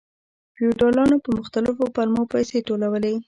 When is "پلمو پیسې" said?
1.95-2.57